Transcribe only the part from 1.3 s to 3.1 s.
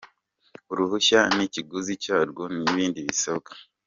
n’ikiguzi cyarwo n’ibindi